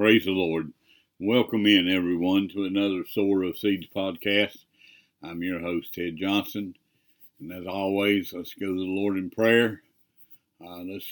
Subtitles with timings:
[0.00, 0.72] Praise the Lord.
[1.18, 4.56] Welcome in, everyone, to another Sower of Seeds podcast.
[5.22, 6.74] I'm your host, Ted Johnson.
[7.38, 9.82] And as always, let's go to the Lord in prayer.
[10.58, 11.04] Uh, let's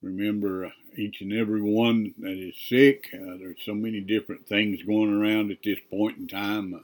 [0.00, 3.10] remember each and every one that is sick.
[3.12, 6.78] Uh, there's so many different things going around at this point in time uh,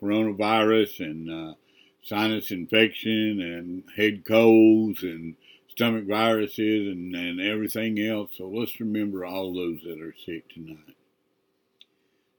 [0.00, 1.54] coronavirus and uh,
[2.04, 5.34] sinus infection and head colds and
[5.74, 8.30] stomach viruses and, and everything else.
[8.38, 10.94] So let's remember all those that are sick tonight.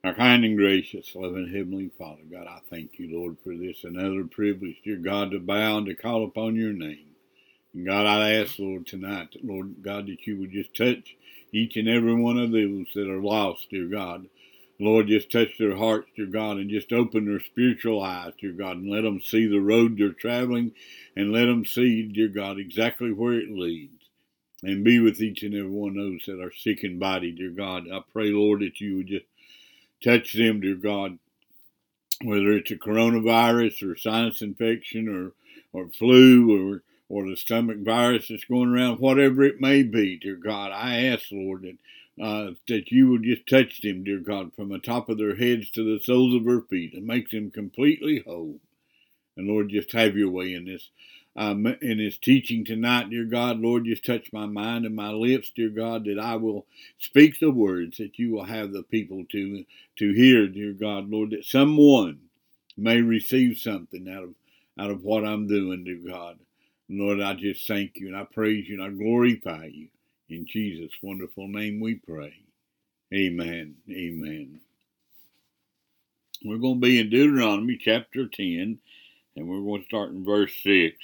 [0.06, 4.24] Our kind and gracious, loving Heavenly Father, God, I thank you, Lord, for this another
[4.24, 7.08] privilege, dear God, to bow and to call upon your name.
[7.74, 11.16] And God, I ask, Lord, tonight, that, Lord God, that you would just touch
[11.52, 14.28] each and every one of those that are lost, dear God.
[14.80, 18.78] Lord, just touch their hearts, dear God, and just open their spiritual eyes, dear God,
[18.78, 20.72] and let them see the road they're traveling
[21.16, 23.94] and let them see, dear God, exactly where it leads.
[24.64, 27.52] And be with each and every one of those that are sick in body, dear
[27.52, 27.86] God.
[27.92, 29.26] I pray, Lord, that you would just
[30.04, 31.20] touch them, dear God,
[32.24, 35.34] whether it's a coronavirus or sinus infection or,
[35.72, 40.36] or flu or or the stomach virus that's going around, whatever it may be, dear
[40.36, 41.78] God, I ask, Lord, that
[42.22, 45.70] uh, that you would just touch them, dear God, from the top of their heads
[45.72, 48.60] to the soles of their feet and make them completely whole.
[49.38, 50.90] And Lord, just have your way in this.
[51.38, 55.52] Um, in his teaching tonight, dear God, Lord, just touch my mind and my lips,
[55.54, 56.66] dear God, that I will
[56.98, 59.66] speak the words that you will have the people to
[59.98, 62.20] to hear, dear God, Lord, that someone
[62.78, 64.36] may receive something out of
[64.80, 66.40] out of what I'm doing, dear God.
[66.88, 69.90] Lord, I just thank you and I praise you and I glorify you.
[70.30, 72.34] In Jesus' wonderful name we pray.
[73.14, 73.76] Amen.
[73.90, 74.60] Amen.
[76.44, 78.80] We're going to be in Deuteronomy chapter 10,
[79.36, 80.98] and we're going to start in verse 6.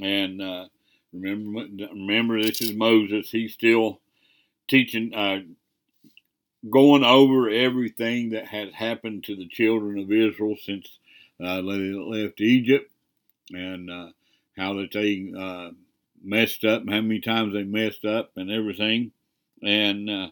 [0.00, 0.66] And uh,
[1.12, 3.30] remember, remember, this is Moses.
[3.30, 4.00] He's still
[4.68, 5.40] teaching, uh,
[6.70, 10.98] going over everything that has happened to the children of Israel since
[11.42, 12.90] uh, they left Egypt,
[13.50, 14.08] and uh,
[14.56, 15.70] how that they uh,
[16.26, 19.12] messed up, how many times they messed up, and everything.
[19.62, 20.28] And uh,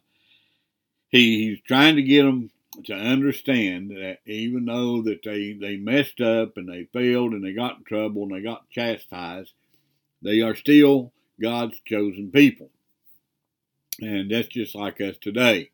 [1.09, 2.51] he he's trying to get them
[2.87, 7.53] to understand that even though that they they messed up and they failed and they
[7.53, 9.53] got in trouble and they got chastised,
[10.23, 12.71] they are still God's chosen people.
[14.01, 15.71] And that's just like us today.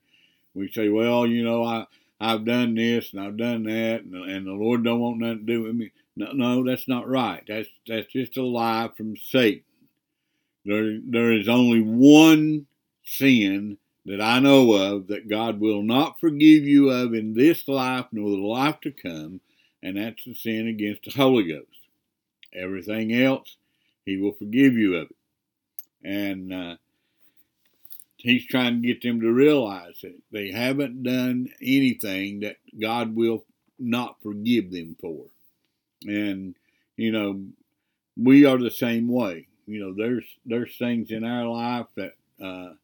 [0.54, 1.86] We say, well, you know, I
[2.20, 5.52] I've done this and I've done that, and, and the Lord don't want nothing to
[5.52, 5.90] do with me.
[6.16, 7.42] No, no, that's not right.
[7.48, 9.62] That's that's just a lie from Satan.
[10.64, 12.66] There, there is only one
[13.04, 18.06] sin that I know of that God will not forgive you of in this life
[18.12, 19.40] nor the life to come,
[19.82, 21.66] and that's the sin against the Holy Ghost.
[22.54, 23.56] Everything else,
[24.04, 25.16] He will forgive you of it.
[26.02, 26.76] And uh,
[28.16, 33.44] He's trying to get them to realize that they haven't done anything that God will
[33.78, 35.24] not forgive them for.
[36.06, 36.54] And,
[36.96, 37.42] you know,
[38.16, 39.46] we are the same way.
[39.70, 42.74] You know, there's there's things in our life that uh,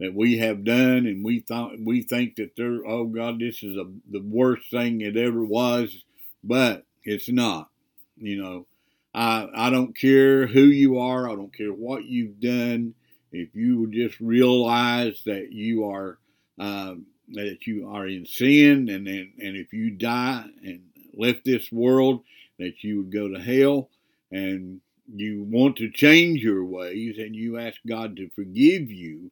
[0.00, 3.76] that we have done, and we thought we think that they're oh God, this is
[3.76, 6.04] a, the worst thing it ever was,
[6.42, 7.68] but it's not.
[8.16, 8.66] You know,
[9.14, 12.94] I I don't care who you are, I don't care what you've done.
[13.30, 16.18] If you just realize that you are
[16.58, 20.80] um, that you are in sin, and and, and if you die and
[21.14, 22.24] left this world,
[22.58, 23.88] that you would go to hell,
[24.32, 24.80] and
[25.12, 29.30] you want to change your ways, and you ask God to forgive you,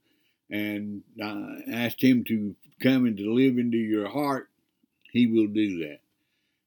[0.51, 4.49] and uh, ask Him to come and to live into your heart,
[5.13, 6.01] He will do that.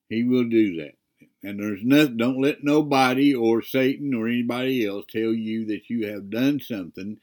[0.09, 0.95] He will do that.
[1.41, 6.07] And there's nothing, don't let nobody or Satan or anybody else tell you that you
[6.07, 7.19] have done something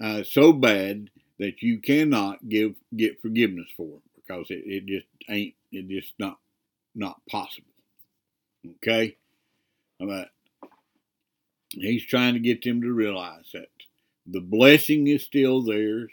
[0.00, 5.54] uh, so bad that you cannot give get forgiveness for because it, it just ain't,
[5.72, 6.38] it just not,
[6.94, 7.66] not possible.
[8.76, 9.16] Okay?
[9.98, 10.28] But
[11.70, 13.68] he's trying to get them to realize that
[14.26, 16.10] the blessing is still theirs.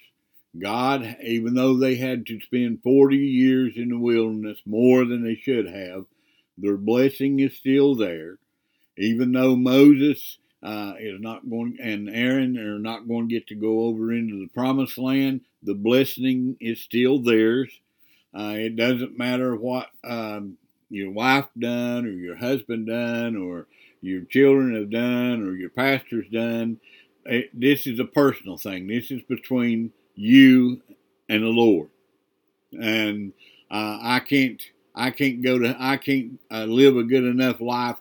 [0.57, 5.35] God, even though they had to spend 40 years in the wilderness more than they
[5.35, 6.05] should have,
[6.57, 8.37] their blessing is still there.
[8.97, 13.55] Even though Moses uh, is not going, and Aaron are not going to get to
[13.55, 17.69] go over into the promised land, the blessing is still theirs.
[18.33, 20.57] Uh, it doesn't matter what um,
[20.89, 23.67] your wife done or your husband done or
[24.05, 26.79] your children have done or your pastor's done.
[27.25, 28.87] It, this is a personal thing.
[28.87, 30.81] This is between you
[31.29, 31.89] and the Lord.
[32.79, 33.33] And
[33.71, 34.61] uh, I can't,
[34.93, 37.97] I can't go to, I can't uh, live a good enough life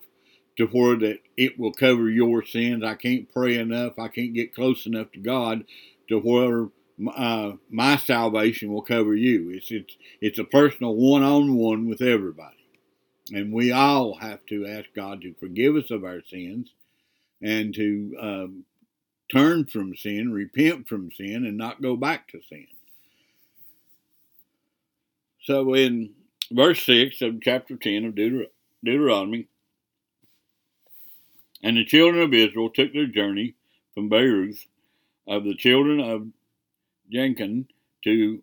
[0.57, 2.85] to where that it will cover your sins.
[2.85, 3.99] I can't pray enough.
[3.99, 5.65] I can't get close enough to God
[6.09, 6.69] to where
[7.17, 9.51] uh, my salvation will cover you.
[9.51, 12.64] It's it's it's a personal one-on-one with everybody,
[13.33, 16.71] and we all have to ask God to forgive us of our sins,
[17.41, 18.65] and to um,
[19.31, 22.67] turn from sin, repent from sin, and not go back to sin.
[25.43, 26.11] So in
[26.51, 28.49] verse 6 of chapter 10 of Deuter-
[28.85, 29.49] Deuteronomy,
[31.63, 33.55] and the children of Israel took their journey
[33.95, 34.67] from Beeroth
[35.27, 36.29] of the children of
[37.11, 37.69] Jenkin
[38.05, 38.43] to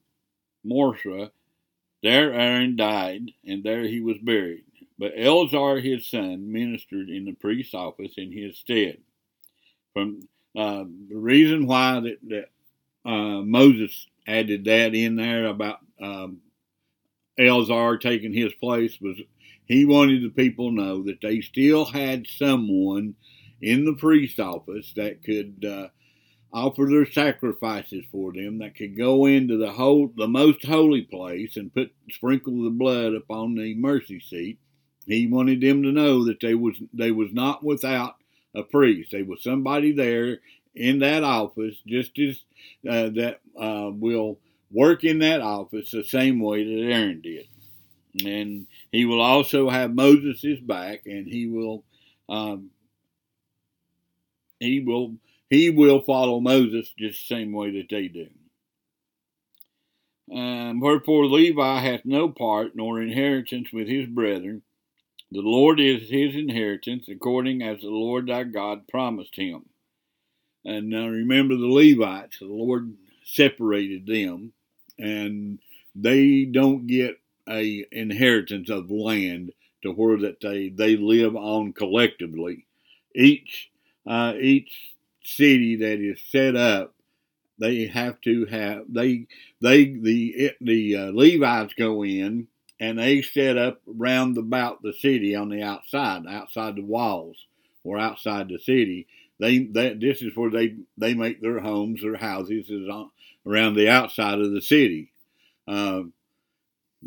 [0.66, 1.32] Morsah.
[2.02, 4.66] There Aaron died, and there he was buried.
[5.02, 9.00] But Eleazar his son ministered in the priest's office in his stead.
[9.94, 16.42] From uh, the reason why that, that uh, Moses added that in there about um,
[17.36, 19.18] Eleazar taking his place was
[19.66, 23.16] he wanted the people to know that they still had someone
[23.60, 25.88] in the priest's office that could uh,
[26.54, 31.58] offer their sacrifices for them, that could go into the whole, the most holy place
[31.58, 34.60] and put sprinkle the blood upon the mercy seat.
[35.12, 38.16] He wanted them to know that they was they was not without
[38.56, 39.12] a priest.
[39.12, 40.40] There was somebody there
[40.74, 42.40] in that office, just as
[42.90, 44.40] uh, that uh, will
[44.72, 47.48] work in that office the same way that Aaron did.
[48.26, 51.84] And he will also have Moses' back, and he will
[52.30, 52.70] um,
[54.62, 55.16] he will
[55.50, 58.30] he will follow Moses just the same way that they do.
[60.34, 64.62] Um, wherefore Levi hath no part nor inheritance with his brethren.
[65.32, 69.64] The Lord is his inheritance, according as the Lord thy God promised him.
[70.66, 72.94] And now remember the Levites, the Lord
[73.24, 74.52] separated them,
[75.00, 75.60] and
[75.96, 77.18] they don't get
[77.48, 82.68] a inheritance of land to where that they, they live on collectively.
[83.16, 83.70] Each
[84.06, 84.72] uh, each
[85.24, 86.94] city that is set up,
[87.58, 89.28] they have to have they
[89.62, 92.48] they the the uh, Levites go in
[92.82, 97.38] and they set up round about the city on the outside, outside the walls
[97.84, 99.08] or outside the city.
[99.40, 103.12] They, they this is where they they make their homes, their houses is on,
[103.46, 105.12] around the outside of the city.
[105.68, 106.02] Uh,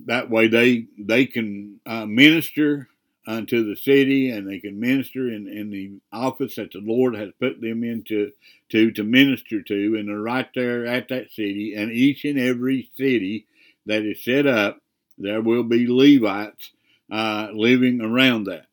[0.07, 2.89] that way they they can uh, minister
[3.27, 7.31] unto the city and they can minister in, in the office that the Lord has
[7.41, 8.31] put them into
[8.69, 12.91] to to minister to and they're right there at that city and each and every
[12.97, 13.47] city
[13.87, 14.79] that is set up
[15.19, 16.73] there will be Levites
[17.11, 18.67] uh, living around that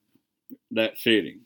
[0.71, 1.39] that city.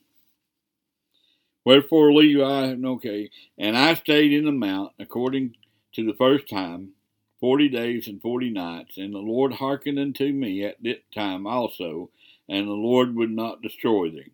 [1.65, 5.56] Wherefore Levi, okay, and I stayed in the mount according
[5.94, 6.92] to the first time,
[7.39, 12.12] forty days and forty nights, and the Lord hearkened unto me at that time also,
[12.48, 14.31] and the Lord would not destroy thee.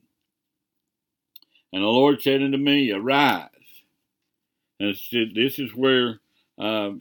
[1.73, 3.47] And the Lord said unto me, Arise.
[4.79, 6.19] And said, this is where
[6.57, 6.91] uh,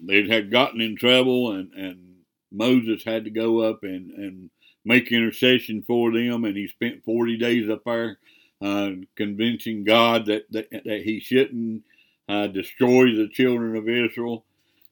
[0.00, 2.16] they had gotten in trouble, and, and
[2.52, 4.50] Moses had to go up and, and
[4.84, 8.18] make intercession for them, and he spent 40 days up there
[8.62, 11.82] uh, convincing God that, that, that he shouldn't
[12.28, 14.44] uh, destroy the children of Israel.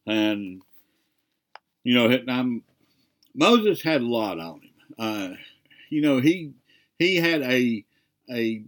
[0.06, 0.62] And,
[1.84, 2.62] you know, I'm
[3.34, 4.70] Moses had a lot on him.
[4.98, 5.28] Uh,
[5.90, 6.52] you know, he
[6.98, 7.84] he had a
[8.30, 8.64] a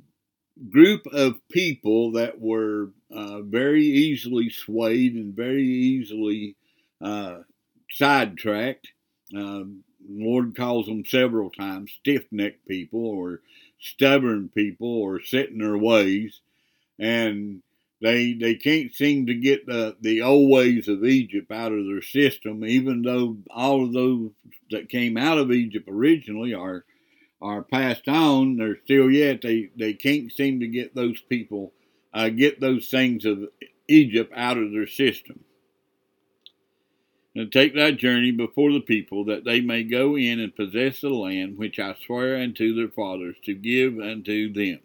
[0.68, 6.56] group of people that were uh, very easily swayed and very easily
[7.00, 7.38] uh,
[7.90, 8.88] sidetracked.
[9.34, 13.40] Um, Lord calls them several times stiff necked people or
[13.80, 16.40] stubborn people or set in their ways.
[16.98, 17.62] And
[18.00, 22.02] they they can't seem to get the, the old ways of Egypt out of their
[22.02, 24.30] system, even though all of those
[24.70, 26.84] that came out of Egypt originally are
[27.40, 28.56] are passed on.
[28.56, 31.72] They're still yet they they can't seem to get those people
[32.12, 33.48] uh, get those things of
[33.88, 35.40] Egypt out of their system.
[37.34, 41.10] And take that journey before the people, that they may go in and possess the
[41.10, 44.80] land which I swear unto their fathers to give unto them.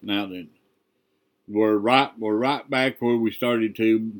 [0.00, 0.48] Now then,
[1.46, 4.10] we're right we're right back where we started to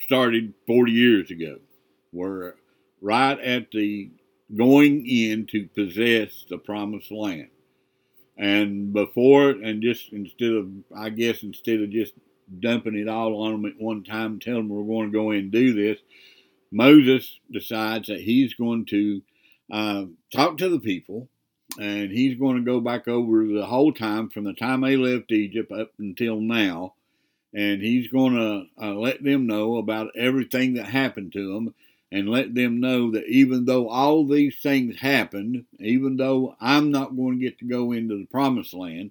[0.00, 1.58] started 40 years ago.
[2.12, 2.54] We're
[3.00, 4.10] right at the
[4.56, 7.48] going in to possess the promised land.
[8.36, 12.14] And before and just instead of I guess instead of just
[12.60, 15.38] dumping it all on them at one time telling them we're going to go in
[15.38, 15.98] and do this,
[16.72, 19.22] Moses decides that he's going to
[19.72, 21.28] uh, talk to the people
[21.78, 25.32] and he's going to go back over the whole time from the time they left
[25.32, 26.94] Egypt up until now,
[27.52, 31.74] and he's going to uh, let them know about everything that happened to them,
[32.14, 37.16] and let them know that even though all these things happened, even though I'm not
[37.16, 39.10] going to get to go into the promised land,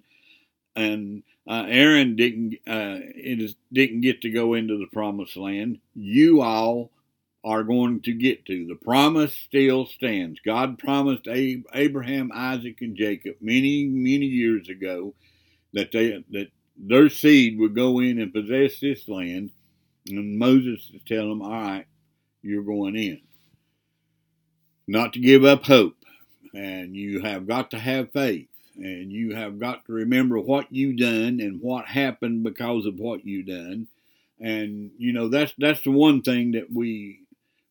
[0.74, 3.00] and uh, Aaron didn't uh,
[3.70, 5.80] didn't get to go into the promised land.
[5.94, 6.92] You all
[7.44, 8.66] are going to get to.
[8.66, 10.40] The promise still stands.
[10.42, 15.12] God promised Abraham, Isaac, and Jacob many, many years ago
[15.74, 19.50] that they that their seed would go in and possess this land.
[20.08, 21.86] And Moses is telling them, "All right,
[22.44, 23.20] you're going in."
[24.86, 25.96] Not to give up hope,
[26.54, 30.94] and you have got to have faith, and you have got to remember what you
[30.94, 33.88] done and what happened because of what you done.
[34.40, 37.20] And you know that's that's the one thing that we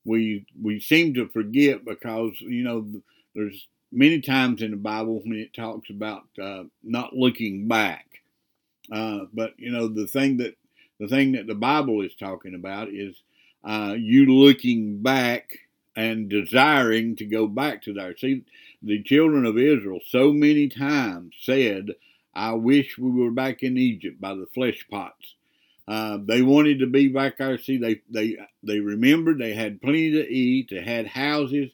[0.05, 2.87] we we seem to forget because you know
[3.35, 8.07] there's many times in the Bible when it talks about uh, not looking back.
[8.91, 10.55] Uh, but you know the thing that
[10.99, 13.15] the thing that the Bible is talking about is
[13.63, 15.57] uh, you looking back
[15.95, 18.15] and desiring to go back to there.
[18.17, 18.43] See,
[18.81, 21.91] the children of Israel so many times said,
[22.33, 25.35] "I wish we were back in Egypt by the flesh pots."
[25.87, 27.57] Uh, they wanted to be back there.
[27.57, 30.69] See, they they they remembered they had plenty to eat.
[30.69, 31.69] They had houses.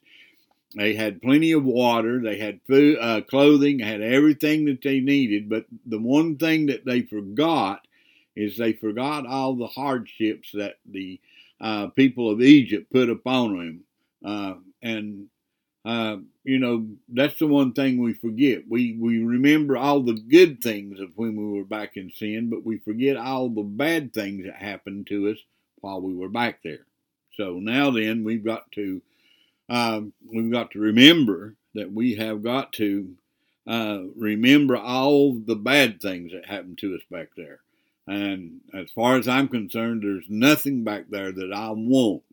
[0.75, 2.21] They had plenty of water.
[2.21, 3.79] They had food, uh, clothing.
[3.79, 5.49] Had everything that they needed.
[5.49, 7.87] But the one thing that they forgot
[8.35, 11.19] is they forgot all the hardships that the
[11.61, 13.83] uh, people of Egypt put upon him.
[14.23, 15.27] Uh, and
[15.85, 18.63] uh, you know, that's the one thing we forget.
[18.67, 22.65] We we remember all the good things of when we were back in sin, but
[22.65, 25.37] we forget all the bad things that happened to us
[25.81, 26.85] while we were back there.
[27.35, 29.01] So now then, we've got to
[29.69, 33.15] um, we've got to remember that we have got to
[33.67, 37.61] uh, remember all the bad things that happened to us back there.
[38.09, 42.23] And as far as I'm concerned, there's nothing back there that I want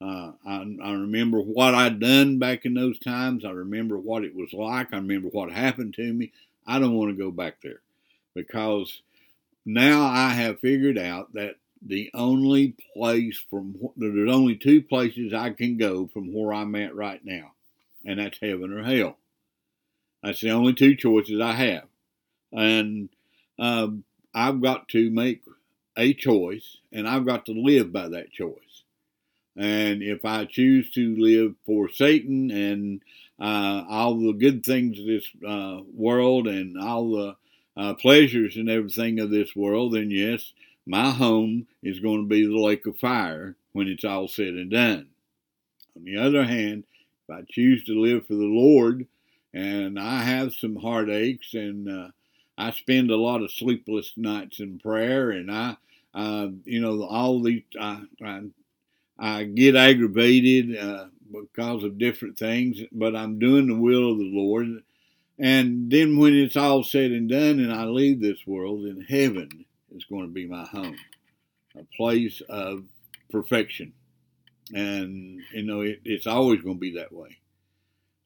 [0.00, 3.44] uh, I, I remember what I'd done back in those times.
[3.44, 4.92] I remember what it was like.
[4.92, 6.32] I remember what happened to me.
[6.66, 7.80] I don't want to go back there
[8.34, 9.02] because
[9.64, 15.50] now I have figured out that the only place from there's only two places I
[15.50, 17.52] can go from where I'm at right now,
[18.04, 19.16] and that's heaven or hell.
[20.22, 21.86] That's the only two choices I have,
[22.52, 23.08] and
[23.58, 23.88] uh,
[24.38, 25.42] I've got to make
[25.96, 28.84] a choice, and I've got to live by that choice.
[29.56, 33.02] And if I choose to live for Satan and
[33.40, 37.36] uh, all the good things of this uh, world and all the
[37.76, 40.52] uh, pleasures and everything of this world, then yes,
[40.86, 44.70] my home is going to be the lake of fire when it's all said and
[44.70, 45.08] done.
[45.96, 46.84] On the other hand,
[47.28, 49.08] if I choose to live for the Lord,
[49.52, 52.08] and I have some heartaches, and uh,
[52.58, 55.76] I spend a lot of sleepless nights in prayer, and I,
[56.12, 58.42] uh, you know, all these, I, I
[59.18, 64.30] I get aggravated uh, because of different things, but I'm doing the will of the
[64.32, 64.82] Lord.
[65.40, 69.64] And then when it's all said and done and I leave this world, then heaven
[69.94, 70.96] is going to be my home,
[71.76, 72.84] a place of
[73.30, 73.92] perfection.
[74.74, 77.38] And, you know, it, it's always going to be that way.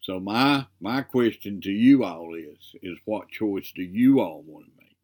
[0.02, 4.66] So my my question to you all is is what choice do you all want
[4.66, 4.97] to make?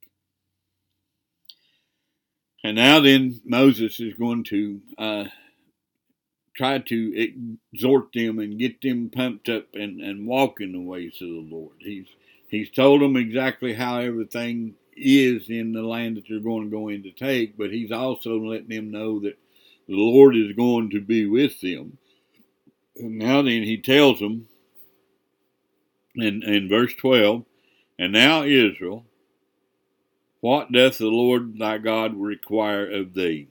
[2.64, 5.24] And now then Moses is going to uh,
[6.56, 7.30] try to
[7.72, 11.48] exhort them and get them pumped up and, and walk in the ways of the
[11.48, 11.76] Lord.
[11.78, 12.08] He's
[12.48, 16.88] he's told them exactly how everything is in the land that they're going to go
[16.88, 19.38] in to take, but he's also letting them know that
[19.86, 21.98] the Lord is going to be with them.
[22.96, 24.48] And now then he tells them
[26.14, 27.44] in, in verse 12,
[27.98, 29.04] And now Israel,
[30.40, 33.48] what doth the Lord thy God require of thee?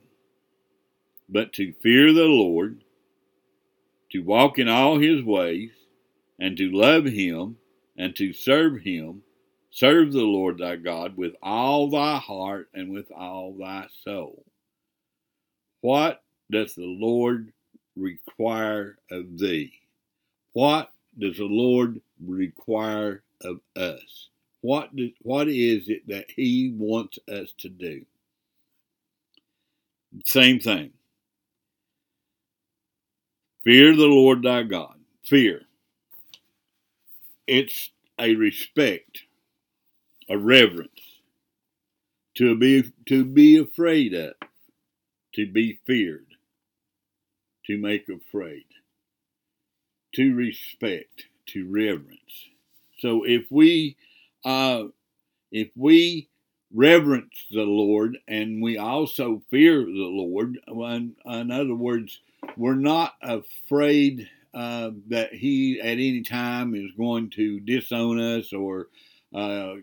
[1.28, 2.82] But to fear the Lord,
[4.12, 5.70] to walk in all his ways,
[6.38, 7.56] and to love him,
[7.96, 9.22] and to serve him,
[9.70, 14.44] serve the Lord thy God with all thy heart and with all thy soul.
[15.82, 17.52] What doth the Lord
[17.96, 19.72] require of thee?
[20.52, 24.28] What does the Lord require of us?
[24.60, 28.04] What, do, what is it that He wants us to do?
[30.24, 30.90] Same thing.
[33.64, 34.94] Fear the Lord thy God.
[35.24, 35.62] Fear.
[37.46, 39.22] It's a respect,
[40.28, 41.00] a reverence,
[42.36, 44.34] to be to be afraid of,
[45.34, 46.26] to be feared,
[47.66, 48.64] to make afraid,
[50.14, 52.48] to respect, to reverence.
[53.00, 53.96] So if we
[54.44, 54.84] uh,
[55.50, 56.28] if we
[56.74, 62.20] reverence the Lord and we also fear the Lord, in, in other words,
[62.56, 68.88] we're not afraid uh, that he at any time is going to disown us or
[69.34, 69.74] uh,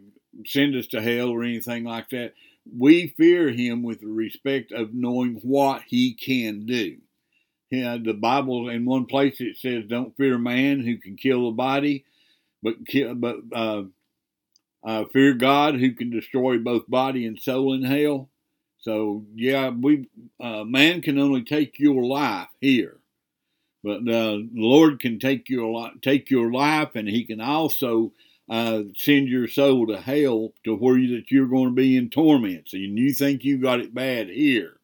[0.46, 2.34] send us to hell or anything like that.
[2.76, 6.98] We fear him with the respect of knowing what he can do.
[7.72, 11.56] Yeah, the Bible in one place it says, "Don't fear man who can kill the
[11.56, 12.06] body,
[12.64, 13.84] but kill, but uh,
[14.84, 18.30] uh, fear God who can destroy both body and soul in hell."
[18.80, 20.08] So yeah, we
[20.40, 23.00] uh, man can only take your life here,
[23.84, 28.14] but uh, the Lord can take your take your life, and He can also
[28.48, 32.10] uh, send your soul to hell to where you, that you're going to be in
[32.12, 34.75] torments, and you think you got it bad here.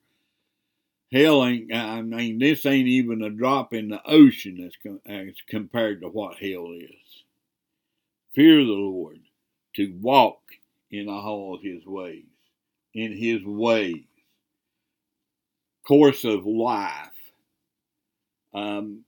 [1.11, 1.73] Hell ain't.
[1.73, 6.37] I mean, this ain't even a drop in the ocean as, as compared to what
[6.37, 7.23] hell is.
[8.33, 9.19] Fear the Lord,
[9.75, 10.39] to walk
[10.89, 12.25] in all His ways
[12.93, 14.03] in his ways,
[15.87, 17.07] course of life,
[18.53, 19.03] um,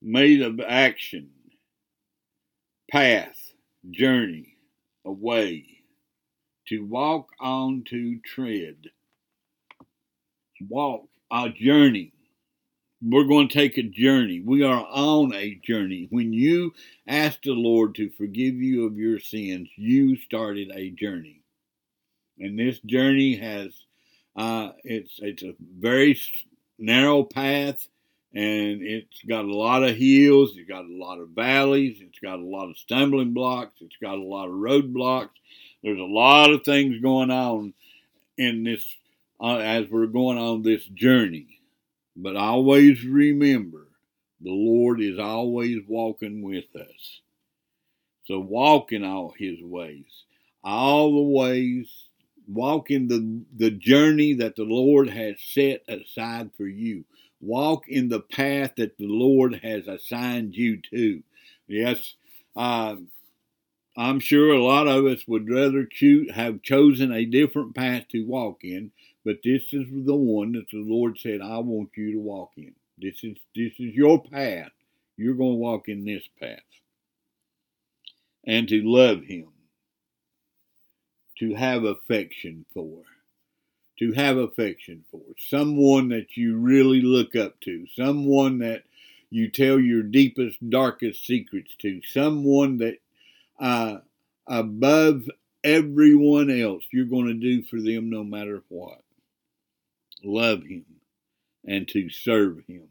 [0.00, 1.30] made of action,
[2.90, 3.36] path,
[3.90, 4.56] journey,
[5.04, 5.66] a way,
[6.68, 8.76] to walk on to tread,
[10.68, 12.12] walk a journey.
[13.02, 14.40] We're going to take a journey.
[14.44, 16.08] We are on a journey.
[16.10, 16.74] When you
[17.06, 21.40] ask the Lord to forgive you of your sins, you started a journey
[22.40, 23.72] and this journey has
[24.36, 26.18] uh, it's it's a very
[26.78, 27.86] narrow path,
[28.34, 32.38] and it's got a lot of hills, it's got a lot of valleys, it's got
[32.38, 35.30] a lot of stumbling blocks, it's got a lot of roadblocks.
[35.82, 37.74] There's a lot of things going on
[38.36, 38.84] in this
[39.40, 41.60] uh, as we're going on this journey.
[42.16, 43.88] But always remember,
[44.40, 47.20] the Lord is always walking with us.
[48.24, 50.24] So walk in all His ways,
[50.62, 51.88] all the ways
[52.52, 57.04] Walk in the, the journey that the Lord has set aside for you.
[57.40, 61.22] Walk in the path that the Lord has assigned you to.
[61.68, 62.14] Yes,
[62.56, 62.96] uh,
[63.96, 68.26] I'm sure a lot of us would rather choose, have chosen a different path to
[68.26, 68.90] walk in,
[69.24, 72.74] but this is the one that the Lord said, I want you to walk in.
[72.98, 74.70] This is this is your path.
[75.16, 76.58] You're going to walk in this path.
[78.46, 79.48] And to love him
[81.38, 83.02] to have affection for.
[83.98, 85.20] To have affection for.
[85.38, 87.86] Someone that you really look up to.
[87.94, 88.84] Someone that
[89.30, 92.00] you tell your deepest, darkest secrets to.
[92.02, 92.98] Someone that
[93.58, 93.98] uh,
[94.46, 95.24] above
[95.62, 99.02] everyone else you're going to do for them no matter what.
[100.24, 100.84] Love Him
[101.66, 102.88] and to serve Him.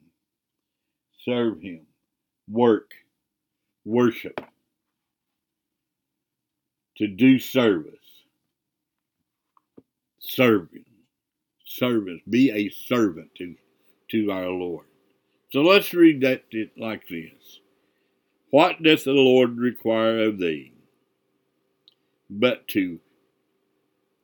[1.26, 1.82] Serve Him.
[2.50, 2.92] Work.
[3.86, 4.40] Worship.
[6.98, 8.00] To do service
[10.30, 10.86] serving,
[11.66, 13.56] service, be a servant to,
[14.12, 14.86] to our Lord.
[15.52, 16.44] So let's read that
[16.78, 17.60] like this.
[18.52, 20.74] What doth the Lord require of thee?
[22.30, 23.00] But to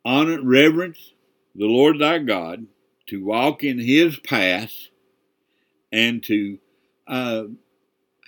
[0.03, 1.13] honor, reverence
[1.55, 2.67] the Lord thy God,
[3.07, 4.73] to walk in his path
[5.91, 6.57] and to
[7.07, 7.43] uh,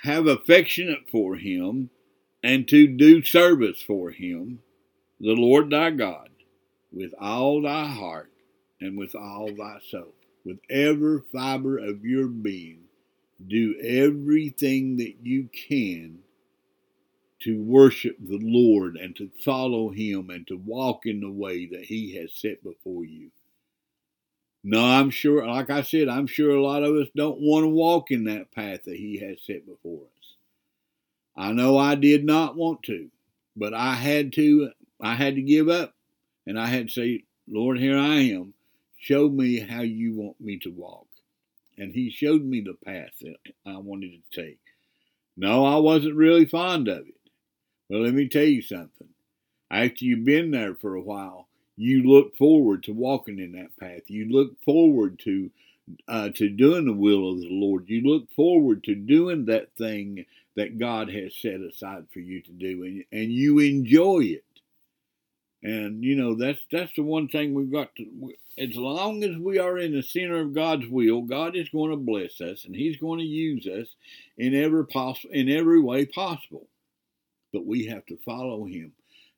[0.04, 1.90] have affectionate for him,
[2.44, 4.60] and to do service for him,
[5.20, 6.30] the Lord thy God
[6.92, 8.32] with all thy heart
[8.82, 10.14] and with all thy soul,
[10.46, 12.82] with every fiber of your being.
[13.48, 16.20] Do everything that you can
[17.42, 21.84] to worship the Lord and to follow Him and to walk in the way that
[21.84, 23.30] He has set before you.
[24.70, 27.70] No, I'm sure, like I said, I'm sure a lot of us don't want to
[27.70, 30.36] walk in that path that He has set before us.
[31.38, 33.08] I know I did not want to,
[33.56, 35.96] but I had to, I had to give up
[36.46, 38.54] and I had to say, Lord, here I am.
[38.98, 41.08] Show me how you want me to walk.
[41.78, 44.60] And he showed me the path that I wanted to take.
[45.38, 47.32] No, I wasn't really fond of it.
[47.90, 49.08] But let me tell you something.
[49.72, 51.47] After you've been there for a while,
[51.78, 54.02] you look forward to walking in that path.
[54.08, 55.50] You look forward to
[56.08, 57.86] uh, to doing the will of the Lord.
[57.88, 62.52] You look forward to doing that thing that God has set aside for you to
[62.52, 64.44] do, and, and you enjoy it.
[65.64, 68.34] And you know that's that's the one thing we've got to.
[68.58, 71.98] As long as we are in the center of God's will, God is going to
[71.98, 73.88] bless us, and He's going to use us
[74.38, 76.68] in every possible in every way possible.
[77.54, 78.92] But we have to follow Him,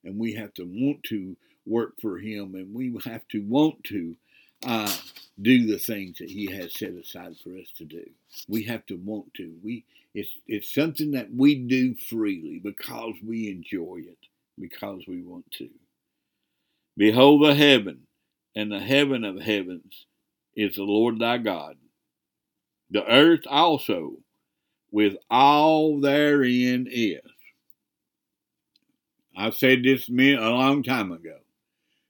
[0.03, 1.37] and we have to want to
[1.69, 4.15] work for Him, and we have to want to
[4.65, 4.93] uh,
[5.41, 8.05] do the things that He has set aside for us to do.
[8.47, 9.53] We have to want to.
[9.63, 14.17] We it's it's something that we do freely because we enjoy it,
[14.59, 15.69] because we want to.
[16.97, 18.07] Behold the heaven,
[18.55, 20.05] and the heaven of heavens
[20.55, 21.77] is the Lord thy God.
[22.91, 24.17] The earth also,
[24.91, 27.21] with all therein is,
[29.37, 31.37] I've said this a long time ago.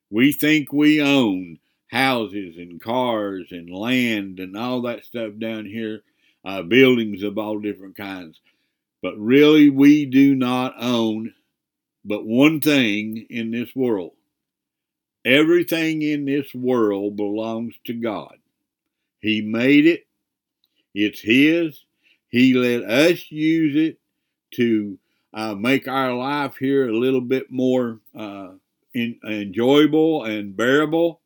[0.09, 1.59] We think we own
[1.91, 6.01] houses and cars and land and all that stuff down here,
[6.45, 8.39] uh, buildings of all different kinds.
[9.01, 11.33] But really, we do not own
[12.05, 14.13] but one thing in this world.
[15.25, 18.35] Everything in this world belongs to God.
[19.19, 20.07] He made it,
[20.93, 21.83] it's His.
[22.29, 23.99] He let us use it
[24.55, 24.97] to
[25.33, 28.51] uh, make our life here a little bit more uh,
[28.93, 31.21] in, enjoyable and bearable.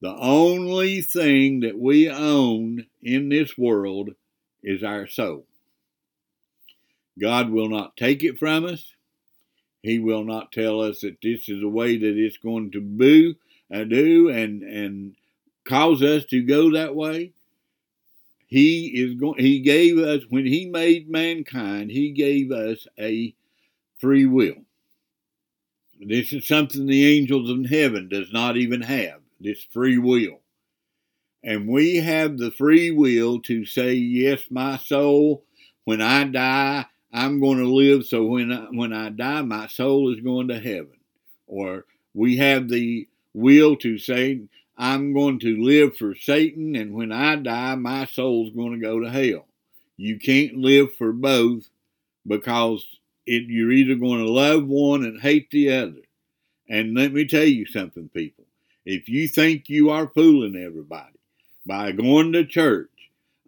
[0.00, 4.10] The only thing that we own in this world
[4.62, 5.44] is our soul.
[7.20, 8.84] God will not take it from us.
[9.82, 13.36] He will not tell us that this is the way that it's going to be,
[13.72, 15.14] uh, do and and
[15.64, 17.32] cause us to go that way.
[18.46, 19.16] He is.
[19.38, 21.90] He gave us when He made mankind.
[21.90, 23.34] He gave us a
[23.98, 24.56] free will.
[26.00, 29.20] This is something the angels in heaven does not even have.
[29.40, 30.40] This free will,
[31.42, 35.44] and we have the free will to say, "Yes, my soul.
[35.84, 38.04] When I die, I'm going to live.
[38.04, 40.98] So when I, when I die, my soul is going to heaven."
[41.46, 41.84] Or
[42.14, 44.40] we have the will to say,
[44.76, 49.00] I'm going to live for Satan, and when I die, my soul's going to go
[49.00, 49.46] to hell.
[49.96, 51.68] You can't live for both
[52.26, 52.84] because
[53.30, 56.02] it, you're either going to love one and hate the other.
[56.68, 58.44] And let me tell you something, people.
[58.84, 61.16] If you think you are fooling everybody
[61.64, 62.90] by going to church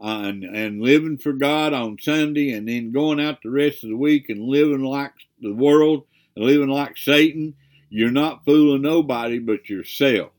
[0.01, 3.91] uh, and, and living for God on Sunday and then going out the rest of
[3.91, 6.05] the week and living like the world
[6.37, 7.55] and living like Satan,
[7.91, 10.31] you're not fooling nobody but yourself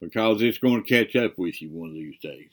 [0.00, 2.50] because it's going to catch up with you one of these days.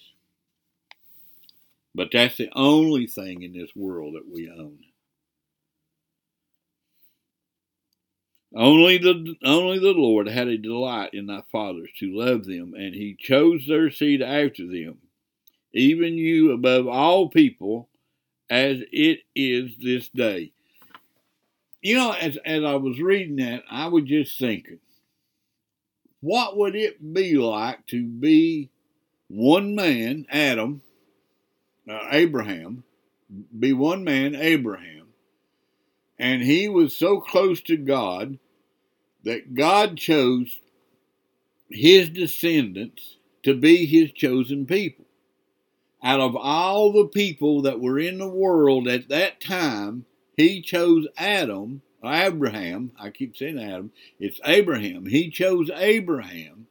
[1.96, 4.78] But that's the only thing in this world that we own.
[8.56, 12.94] Only the only the Lord had a delight in thy fathers to love them, and
[12.94, 15.00] he chose their seed after them,
[15.74, 17.90] even you above all people,
[18.50, 20.54] as it is this day.
[21.82, 24.80] You know, as as I was reading that, I was just thinking,
[26.22, 28.70] what would it be like to be
[29.28, 30.82] one man, Adam,
[31.90, 32.84] uh, Abraham,
[33.60, 34.97] be one man, Abraham,
[36.20, 38.40] and he was so close to God
[39.24, 40.60] that God chose
[41.70, 45.06] his descendants to be his chosen people.
[46.04, 51.08] Out of all the people that were in the world at that time, he chose
[51.18, 55.06] Adam Abraham, I keep saying Adam, it's Abraham.
[55.06, 56.68] He chose Abraham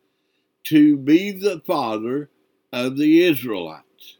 [0.64, 2.30] to be the father
[2.72, 4.16] of the Israelites.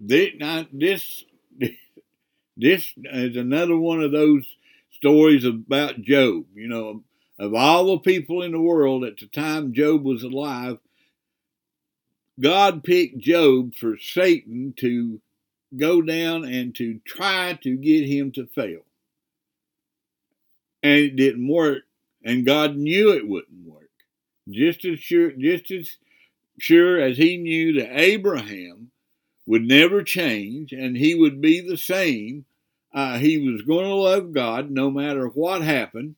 [0.00, 1.24] This,
[2.56, 4.46] this, is another one of those
[4.92, 6.44] stories about Job.
[6.54, 7.02] You know,
[7.38, 10.78] of all the people in the world at the time Job was alive,
[12.40, 15.20] God picked Job for Satan to
[15.76, 18.82] go down and to try to get him to fail
[20.84, 21.84] and it didn't work.
[22.24, 23.90] And God knew it wouldn't work.
[24.48, 25.96] Just as sure, just as
[26.58, 28.90] sure as He knew that Abraham
[29.46, 32.44] would never change and he would be the same.
[32.92, 36.14] Uh, he was going to love God no matter what happened,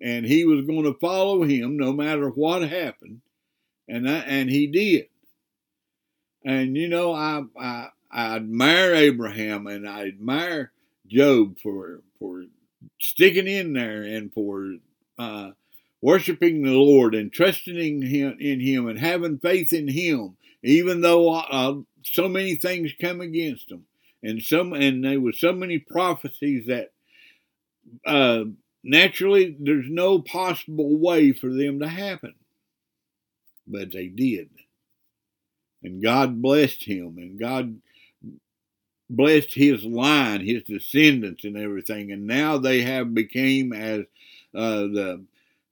[0.00, 3.20] and he was going to follow Him no matter what happened,
[3.86, 5.08] and that, and he did.
[6.42, 10.72] And you know, I, I I admire Abraham and I admire
[11.06, 12.44] Job for for
[13.00, 14.76] sticking in there and for
[15.18, 15.50] uh,
[16.00, 21.34] worshiping the Lord and trusting him in Him and having faith in Him, even though
[21.34, 23.86] uh, so many things come against them,
[24.22, 26.92] and some and there were so many prophecies that
[28.06, 28.44] uh,
[28.82, 32.34] naturally there's no possible way for them to happen,
[33.66, 34.50] but they did,
[35.82, 37.80] and God blessed him, and God
[39.10, 42.12] blessed his line, his descendants, and everything.
[42.12, 44.00] And now they have became as
[44.54, 45.24] uh, the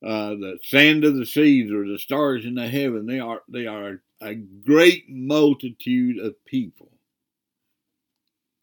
[0.05, 3.07] uh, the sand of the seas or the stars in the heaven.
[3.07, 6.91] They are they are a great multitude of people,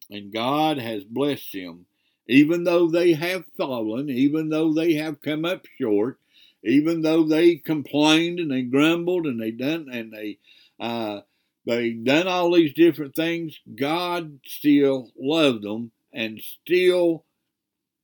[0.10, 1.86] and God has blessed them.
[2.28, 6.20] Even though they have fallen, even though they have come up short,
[6.64, 10.38] even though they complained and they grumbled and they done and they
[10.80, 11.22] uh,
[11.66, 13.60] they done all these different things.
[13.76, 17.26] God still loved them and still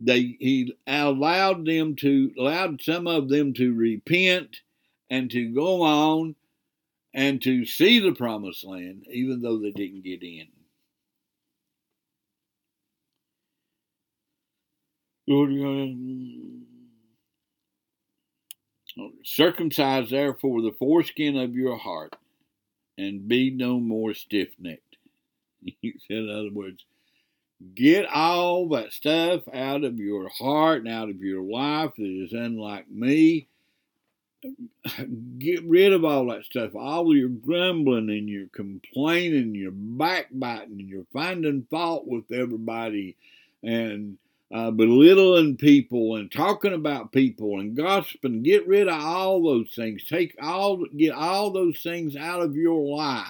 [0.05, 4.57] they he allowed them to allowed some of them to repent
[5.09, 6.35] and to go on
[7.13, 10.47] and to see the promised land even though they didn't get in.
[19.23, 22.15] Circumcise therefore the foreskin of your heart,
[22.97, 24.97] and be no more stiff necked.
[25.63, 26.85] He said, in other words,
[27.73, 32.33] get all that stuff out of your heart and out of your life that is
[32.33, 33.47] unlike me.
[35.39, 40.89] Get rid of all that stuff, all your grumbling and your complaining, your backbiting, and
[40.89, 43.15] your finding fault with everybody,
[43.63, 44.17] and
[44.53, 48.43] uh, belittling people and talking about people and gossiping.
[48.43, 50.05] Get rid of all those things.
[50.05, 53.25] Take all, get all those things out of your life,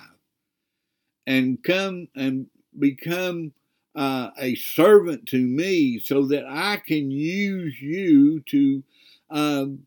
[1.25, 3.53] and come and become
[3.95, 8.83] uh, a servant to me, so that I can use you to
[9.29, 9.85] um,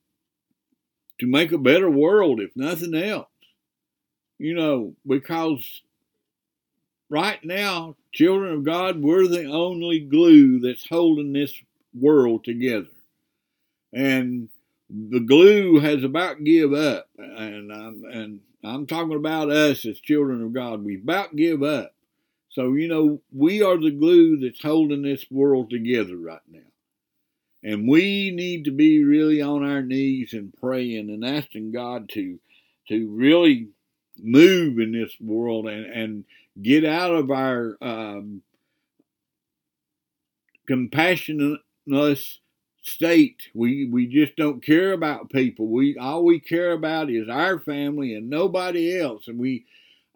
[1.20, 3.26] to make a better world, if nothing else.
[4.38, 5.82] You know, because
[7.10, 11.52] right now, children of God, we're the only glue that's holding this
[11.98, 12.88] world together.
[13.92, 14.48] And
[14.90, 17.08] the glue has about give up.
[17.16, 20.84] And I'm, and I'm talking about us as children of God.
[20.84, 21.94] We about give up.
[22.50, 26.60] So, you know, we are the glue that's holding this world together right now.
[27.62, 32.38] And we need to be really on our knees and praying and asking God to
[32.88, 33.68] to really
[34.16, 36.24] move in this world and, and
[36.62, 38.42] get out of our um,
[40.68, 42.38] compassionless
[42.82, 43.42] state.
[43.54, 45.66] We we just don't care about people.
[45.66, 49.28] We all we care about is our family and nobody else.
[49.28, 49.66] And we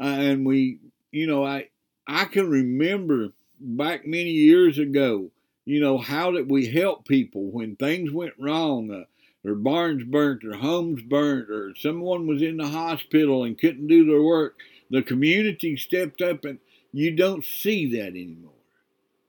[0.01, 0.79] uh, and we
[1.11, 1.69] you know I
[2.07, 5.31] I can remember back many years ago
[5.65, 8.91] you know, how did we help people when things went wrong?
[8.91, 9.05] Uh,
[9.45, 14.05] their barns burnt, their homes burnt, or someone was in the hospital and couldn't do
[14.05, 14.57] their work.
[14.91, 16.59] The community stepped up, and
[16.93, 18.51] you don't see that anymore.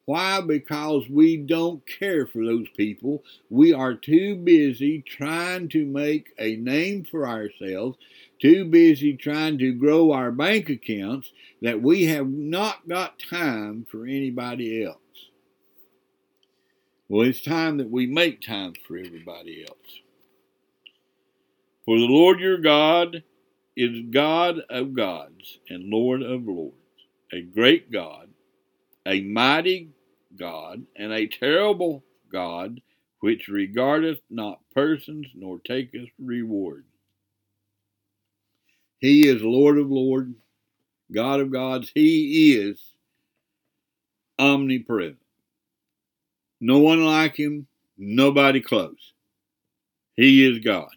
[0.05, 0.41] Why?
[0.41, 3.23] Because we don't care for those people.
[3.49, 7.97] We are too busy trying to make a name for ourselves,
[8.39, 14.05] too busy trying to grow our bank accounts that we have not got time for
[14.05, 14.97] anybody else.
[17.07, 20.01] Well, it's time that we make time for everybody else.
[21.85, 23.23] For the Lord your God
[23.75, 26.75] is God of gods and Lord of lords,
[27.31, 28.29] a great God,
[29.05, 29.89] a mighty
[30.37, 32.81] God, and a terrible God,
[33.19, 36.85] which regardeth not persons nor taketh reward.
[39.03, 40.33] He is Lord of lords,
[41.11, 41.91] God of gods.
[41.93, 42.81] He is
[44.39, 45.17] omnipresent.
[46.61, 49.11] No one like him, nobody close.
[50.15, 50.87] He is God.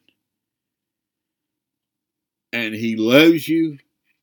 [2.53, 3.77] And he loves you,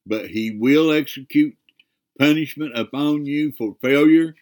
[0.05, 1.53] but he will execute
[2.17, 4.33] punishment upon you for failure,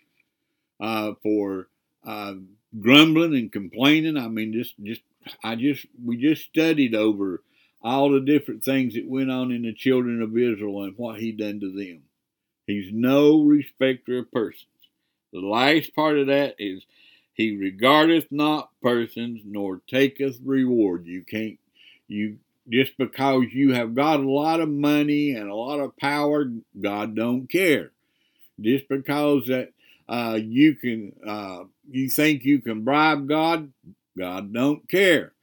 [0.79, 1.67] uh, for
[2.05, 2.35] uh,
[2.79, 4.17] grumbling and complaining.
[4.17, 5.01] I mean, just, just,
[5.43, 7.41] I just, we just studied over
[7.83, 11.31] all the different things that went on in the children of Israel and what he
[11.31, 12.03] done to them.
[12.67, 14.65] He's no respecter of persons.
[15.33, 16.83] The last part of that is
[17.33, 21.05] he regardeth not persons nor taketh reward.
[21.05, 21.57] You can't
[22.07, 22.37] you
[22.69, 26.45] just because you have got a lot of money and a lot of power,
[26.79, 27.91] God don't care.
[28.59, 29.71] Just because that
[30.07, 33.71] uh, you can uh, you think you can bribe God,
[34.17, 35.33] God don't care.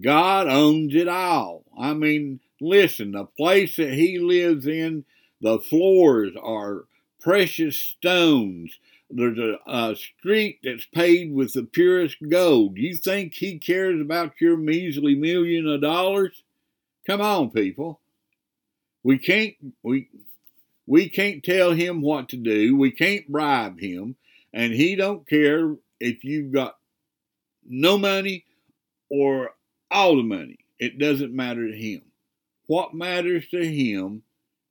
[0.00, 1.64] God owns it all.
[1.78, 5.04] I mean, listen, the place that he lives in,
[5.40, 6.84] the floors are
[7.20, 8.78] precious stones.
[9.10, 12.76] There's a, a, street that's paved with the purest gold.
[12.76, 16.42] You think he cares about your measly million of dollars?
[17.06, 18.00] Come on, people.
[19.04, 19.54] We can't
[19.84, 20.08] we
[20.86, 22.76] we can't tell him what to do.
[22.76, 24.16] We can't bribe him,
[24.52, 26.76] and he don't care if you've got
[27.64, 28.44] no money
[29.08, 29.50] or
[29.90, 30.58] all the money.
[30.78, 32.02] It doesn't matter to him.
[32.66, 34.22] What matters to him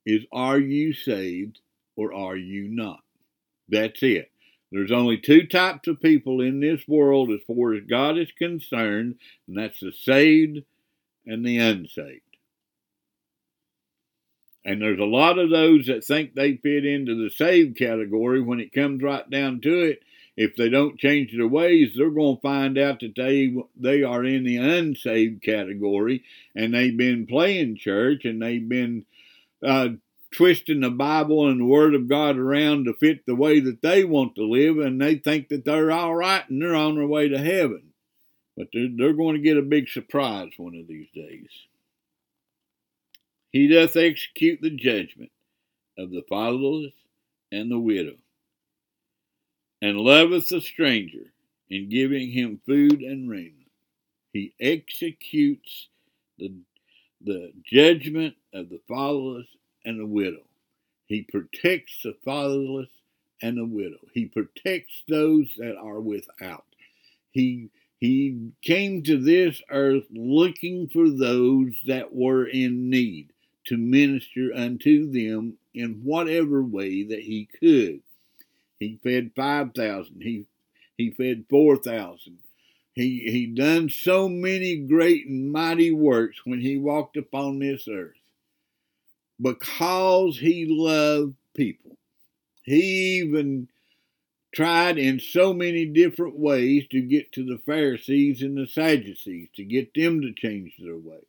[0.05, 1.59] is are you saved
[1.95, 2.99] or are you not?
[3.69, 4.31] That's it.
[4.71, 9.15] There's only two types of people in this world as far as God is concerned,
[9.47, 10.63] and that's the saved
[11.25, 12.21] and the unsaved.
[14.65, 18.59] And there's a lot of those that think they fit into the saved category when
[18.59, 19.99] it comes right down to it.
[20.37, 24.23] If they don't change their ways, they're going to find out that they they are
[24.23, 26.23] in the unsaved category,
[26.55, 29.05] and they've been playing church and they've been
[29.65, 29.89] uh,
[30.31, 34.03] twisting the Bible and the Word of God around to fit the way that they
[34.03, 37.29] want to live, and they think that they're all right and they're on their way
[37.29, 37.93] to heaven.
[38.57, 41.49] But they're, they're going to get a big surprise one of these days.
[43.51, 45.31] He doth execute the judgment
[45.97, 46.91] of the fatherless
[47.53, 48.15] and the widow,
[49.85, 51.31] and loveth the stranger,
[51.69, 53.69] in giving him food and raiment.
[54.33, 55.89] He executes
[56.39, 56.51] the,
[57.23, 59.45] the judgment of the fatherless
[59.85, 60.41] and the widow.
[61.05, 62.89] He protects the fatherless
[63.43, 63.99] and the widow.
[64.11, 66.65] He protects those that are without.
[67.29, 67.69] He
[67.99, 73.29] he came to this earth looking for those that were in need
[73.67, 78.01] to minister unto them in whatever way that he could.
[78.85, 80.21] He fed 5,000.
[80.21, 80.45] He,
[80.97, 82.37] he fed 4,000.
[82.93, 88.15] He, he done so many great and mighty works when he walked upon this earth
[89.41, 91.97] because he loved people.
[92.63, 93.69] He even
[94.53, 99.65] tried in so many different ways to get to the Pharisees and the Sadducees to
[99.65, 101.25] get them to change their ways.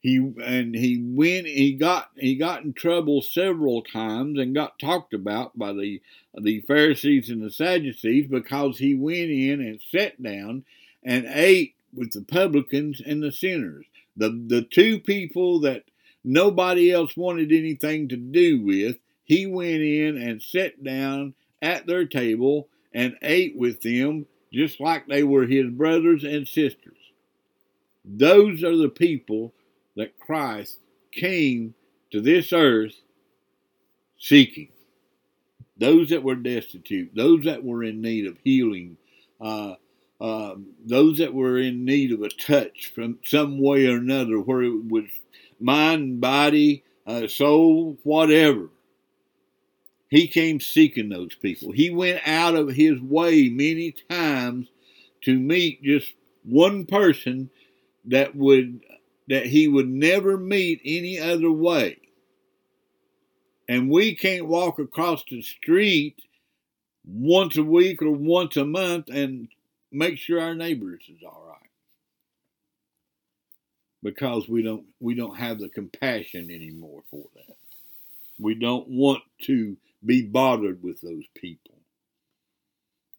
[0.00, 5.12] He and he went he got he got in trouble several times and got talked
[5.12, 6.00] about by the
[6.40, 10.64] the Pharisees and the Sadducees because he went in and sat down
[11.02, 13.86] and ate with the publicans and the sinners.
[14.16, 15.84] The the two people that
[16.22, 22.06] nobody else wanted anything to do with, he went in and sat down at their
[22.06, 26.96] table and ate with them just like they were his brothers and sisters.
[28.04, 29.52] Those are the people
[29.98, 30.78] that Christ
[31.12, 31.74] came
[32.12, 32.94] to this earth
[34.16, 34.68] seeking.
[35.76, 38.96] Those that were destitute, those that were in need of healing,
[39.40, 39.74] uh,
[40.20, 44.62] uh, those that were in need of a touch from some way or another, where
[44.62, 45.04] it was
[45.60, 48.70] mind, body, uh, soul, whatever.
[50.10, 51.72] He came seeking those people.
[51.72, 54.68] He went out of his way many times
[55.22, 56.12] to meet just
[56.44, 57.50] one person
[58.06, 58.80] that would
[59.28, 61.98] that he would never meet any other way.
[63.68, 66.16] And we can't walk across the street
[67.06, 69.48] once a week or once a month and
[69.92, 71.56] make sure our neighbors is all right.
[74.02, 77.56] Because we don't we don't have the compassion anymore for that.
[78.38, 81.74] We don't want to be bothered with those people.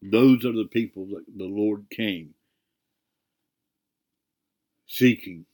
[0.01, 2.33] Those are the people that the Lord came
[4.87, 5.45] seeking.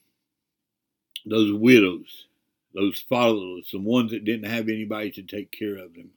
[1.26, 2.28] Those widows,
[2.74, 6.12] those fatherless, the ones that didn't have anybody to take care of them.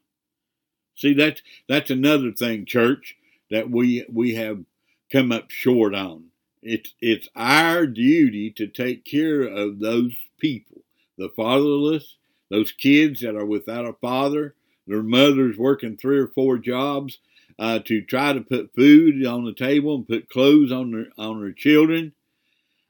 [0.96, 3.16] See, that's that's another thing, church,
[3.50, 4.64] that we we have
[5.10, 6.24] come up short on.
[6.62, 10.82] It's it's our duty to take care of those people,
[11.16, 12.16] the fatherless,
[12.50, 14.54] those kids that are without a father,
[14.86, 17.18] their mothers working three or four jobs
[17.58, 21.40] uh, to try to put food on the table and put clothes on their on
[21.40, 22.12] their children,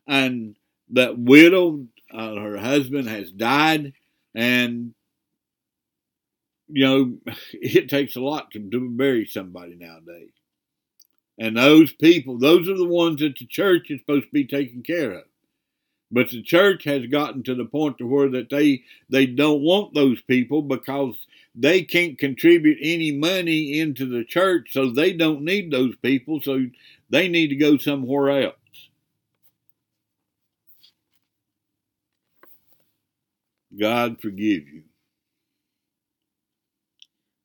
[0.07, 0.57] and
[0.91, 3.93] that widow, uh, her husband has died,
[4.35, 4.95] and
[6.69, 10.31] you know it takes a lot to, to bury somebody nowadays.
[11.39, 14.83] And those people, those are the ones that the church is supposed to be taking
[14.83, 15.25] care of.
[16.11, 19.95] But the church has gotten to the point to where that they they don't want
[19.95, 21.15] those people because
[21.55, 26.67] they can't contribute any money into the church, so they don't need those people, so
[27.11, 28.58] they need to go somewhere else.
[33.79, 34.83] God forgive you.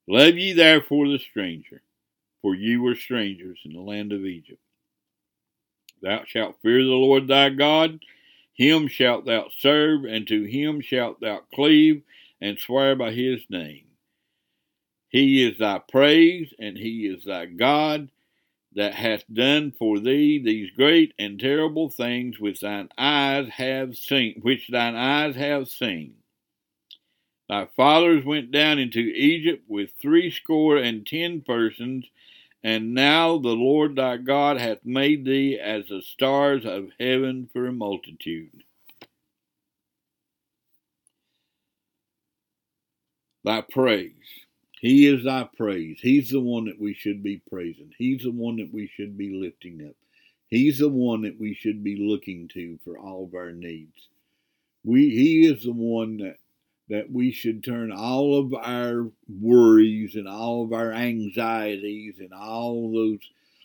[0.07, 1.81] Love ye therefore the stranger,
[2.41, 4.62] for ye were strangers in the land of Egypt.
[6.01, 7.99] Thou shalt fear the Lord thy God
[8.53, 12.03] him shalt thou serve, and to him shalt thou cleave,
[12.39, 13.88] and swear by his name.
[15.09, 18.09] He is thy praise, and he is thy God,
[18.75, 24.39] that hath done for thee these great and terrible things which thine eyes have seen,
[24.41, 26.15] which thine eyes have seen.
[27.49, 32.05] Thy fathers went down into Egypt with threescore and ten persons,
[32.63, 37.67] and now the Lord thy God hath made thee as the stars of heaven for
[37.67, 38.63] a multitude.
[43.43, 44.42] Thy praise.
[44.84, 46.00] He is thy praise.
[46.02, 47.93] He's the one that we should be praising.
[47.98, 49.96] He's the one that we should be lifting up.
[50.50, 54.10] He's the one that we should be looking to for all of our needs.
[54.84, 56.36] We, he is the one that
[56.89, 62.91] that we should turn all of our worries and all of our anxieties and all
[62.91, 63.20] those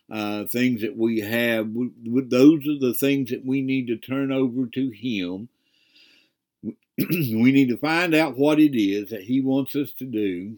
[0.08, 4.30] uh, things that we have, we, those are the things that we need to turn
[4.30, 5.48] over to Him.
[6.96, 10.56] we need to find out what it is that He wants us to do,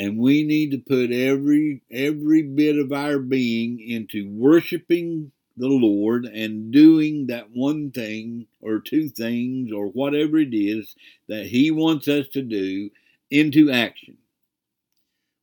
[0.00, 6.26] and we need to put every every bit of our being into worshiping the Lord
[6.26, 10.96] and doing that one thing or two things or whatever it is
[11.28, 12.90] that He wants us to do
[13.30, 14.18] into action.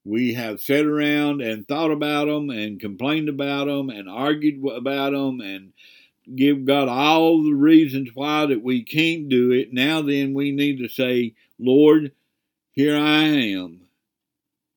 [0.06, 5.12] we have sat around and thought about them and complained about them and argued about
[5.12, 5.74] them and
[6.36, 9.74] give God all the reasons why that we can't do it.
[9.74, 12.14] Now then, we need to say, Lord,
[12.74, 13.77] here I am.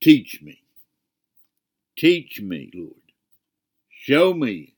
[0.02, 0.62] Teach me.
[1.96, 2.94] Teach me, Lord.
[3.90, 4.74] Show me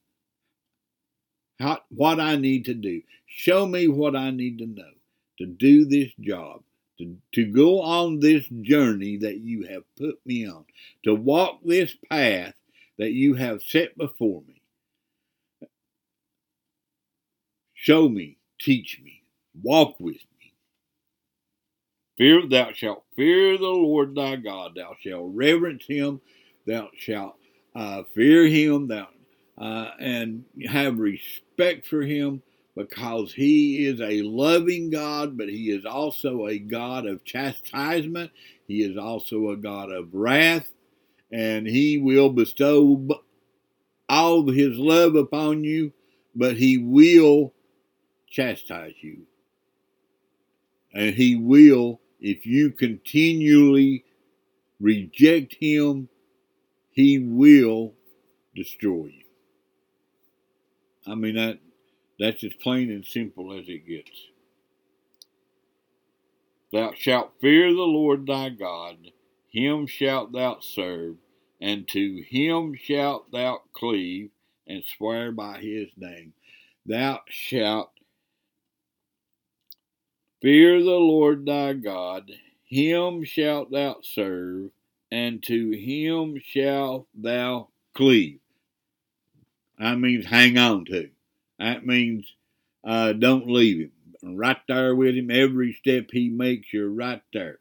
[1.60, 3.02] how, what I need to do.
[3.26, 4.90] Show me what I need to know
[5.38, 6.62] to do this job,
[6.98, 10.64] to, to go on this journey that you have put me on,
[11.04, 12.54] to walk this path
[12.98, 14.60] that you have set before me.
[17.74, 19.22] Show me, teach me,
[19.62, 20.31] walk with me.
[22.18, 26.20] Fear thou shalt fear the Lord thy God, thou shalt reverence him,
[26.66, 27.36] thou shalt
[27.74, 29.08] uh, fear him, thou
[29.58, 32.42] uh, and have respect for him
[32.76, 38.30] because he is a loving God, but he is also a God of chastisement.
[38.66, 40.68] He is also a God of wrath,
[41.30, 43.06] and he will bestow
[44.08, 45.92] all his love upon you,
[46.34, 47.52] but he will
[48.30, 49.26] chastise you.
[50.94, 54.04] And he will, if you continually
[54.80, 56.08] reject him,
[56.92, 57.94] he will
[58.54, 59.24] destroy you.
[61.06, 61.58] I mean that
[62.20, 64.10] that's as plain and simple as it gets.
[66.70, 69.10] Thou shalt fear the Lord thy God,
[69.48, 71.16] him shalt thou serve,
[71.60, 74.30] and to him shalt thou cleave,
[74.66, 76.34] and swear by his name.
[76.86, 77.90] Thou shalt
[80.42, 82.28] Fear the Lord thy God,
[82.64, 84.70] him shalt thou serve,
[85.12, 88.40] and to him shalt thou cleave.
[89.78, 91.10] That means hang on to.
[91.60, 92.26] That means
[92.84, 93.88] uh, don't leave
[94.20, 94.36] him.
[94.36, 97.58] Right there with him, every step he makes, you're right there.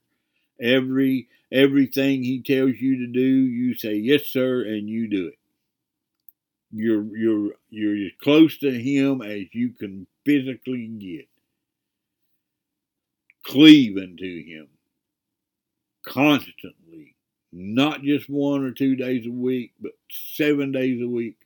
[0.59, 5.38] Every everything he tells you to do, you say yes, sir, and you do it.
[6.71, 11.27] You're you're you're as close to him as you can physically get
[13.44, 14.68] cleaving to Him
[16.06, 17.16] constantly,
[17.52, 21.38] not just one or two days a week, but seven days a week,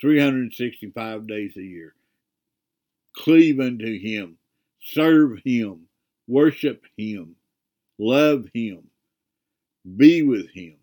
[0.00, 1.94] 365 days a year.
[3.16, 4.38] Cleave unto Him,
[4.82, 5.86] serve Him,
[6.26, 7.36] worship Him,
[7.98, 8.84] love Him,
[9.96, 10.76] be with Him,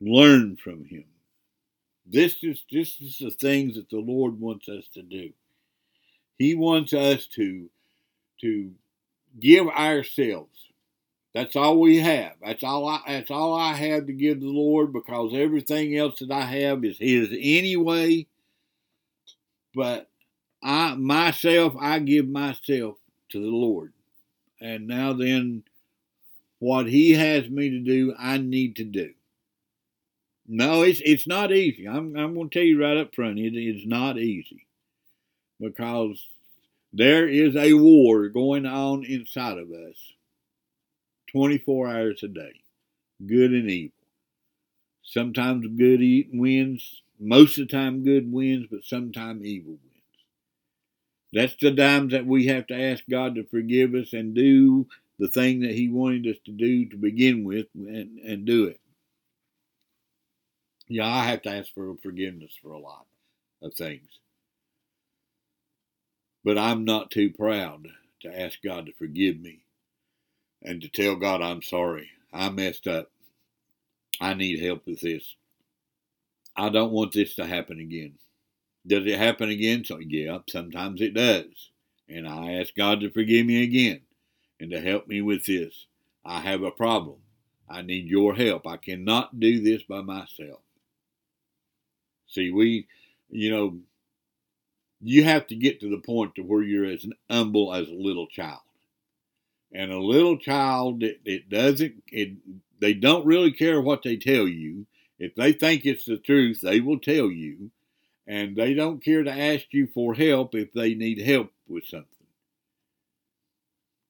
[0.00, 1.04] learn from Him.
[2.10, 5.30] This is this is the things that the Lord wants us to do.
[6.38, 7.68] He wants us to
[8.40, 8.70] to
[9.40, 10.50] give ourselves.
[11.34, 12.32] That's all we have.
[12.44, 16.32] That's all I that's all I have to give the Lord because everything else that
[16.32, 18.26] I have is his anyway.
[19.74, 20.08] But
[20.62, 22.96] I myself I give myself
[23.30, 23.92] to the Lord.
[24.60, 25.62] And now then
[26.58, 29.12] what he has me to do, I need to do.
[30.48, 31.86] No, it's it's not easy.
[31.86, 34.66] I'm I'm going to tell you right up front, it is not easy
[35.60, 36.26] because
[36.92, 39.96] there is a war going on inside of us
[41.32, 42.60] 24 hours a day,
[43.26, 43.92] good and evil.
[45.02, 46.00] Sometimes good
[46.32, 49.78] wins, most of the time good wins, but sometimes evil wins.
[51.32, 54.86] That's the times that we have to ask God to forgive us and do
[55.18, 58.80] the thing that He wanted us to do to begin with and, and do it.
[60.88, 63.04] Yeah, I have to ask for forgiveness for a lot
[63.60, 64.08] of things.
[66.44, 67.88] But I'm not too proud
[68.22, 69.60] to ask God to forgive me
[70.62, 72.10] and to tell God I'm sorry.
[72.32, 73.10] I messed up.
[74.20, 75.36] I need help with this.
[76.56, 78.14] I don't want this to happen again.
[78.86, 79.84] Does it happen again?
[79.84, 81.70] So, yeah, sometimes it does.
[82.08, 84.00] And I ask God to forgive me again
[84.58, 85.86] and to help me with this.
[86.24, 87.18] I have a problem.
[87.68, 88.66] I need your help.
[88.66, 90.60] I cannot do this by myself.
[92.26, 92.86] See, we,
[93.30, 93.78] you know,
[95.00, 98.26] you have to get to the point to where you're as humble as a little
[98.26, 98.60] child.
[99.72, 102.36] And a little child, it, it doesn't, it,
[102.80, 104.86] they don't really care what they tell you.
[105.18, 107.70] If they think it's the truth, they will tell you.
[108.26, 112.06] And they don't care to ask you for help if they need help with something.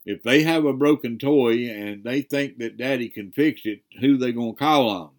[0.04, 4.16] If they have a broken toy and they think that daddy can fix it, who
[4.16, 5.10] they going to call on?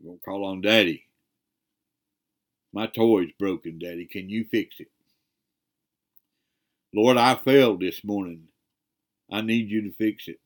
[0.00, 1.07] They're going to call on daddy.
[2.72, 4.06] My toy's broken, Daddy.
[4.06, 4.90] Can you fix it?
[6.94, 8.48] Lord, I failed this morning.
[9.30, 10.40] I need you to fix it.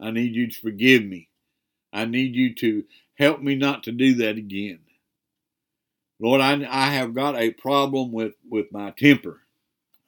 [0.00, 1.28] I need you to forgive me.
[1.92, 2.84] I need you to
[3.16, 4.80] help me not to do that again.
[6.20, 9.40] Lord, I, I have got a problem with, with my temper.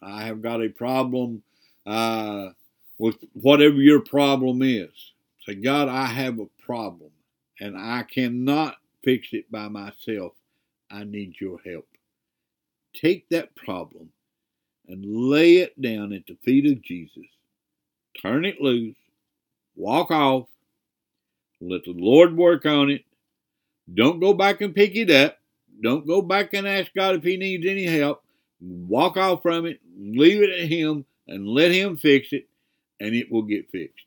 [0.02, 1.42] I have got a problem
[1.86, 2.50] uh,
[2.98, 4.90] with whatever your problem is.
[5.46, 7.10] Say, God, I have a problem
[7.60, 10.32] and I cannot fix it by myself.
[10.90, 11.86] I need your help.
[12.94, 14.10] Take that problem
[14.88, 17.26] and lay it down at the feet of Jesus.
[18.20, 18.96] Turn it loose.
[19.74, 20.46] Walk off.
[21.60, 23.04] Let the Lord work on it.
[23.92, 25.38] Don't go back and pick it up.
[25.82, 28.22] Don't go back and ask God if He needs any help.
[28.60, 29.80] Walk off from it.
[29.98, 32.48] Leave it at Him and let Him fix it,
[33.00, 34.04] and it will get fixed.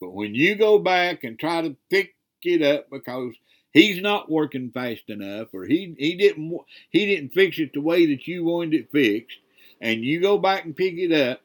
[0.00, 3.34] But when you go back and try to pick it up because
[3.72, 6.58] he's not working fast enough or he he didn't
[6.90, 9.38] he didn't fix it the way that you wanted it fixed
[9.80, 11.40] and you go back and pick it up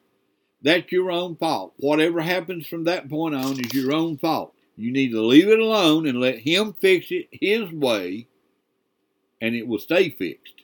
[0.62, 1.74] that's your own fault.
[1.76, 4.54] Whatever happens from that point on is your own fault.
[4.76, 8.26] You need to leave it alone and let him fix it his way
[9.40, 10.54] and it will stay fixed.